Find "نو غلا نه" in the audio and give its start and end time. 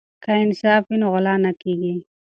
1.01-1.51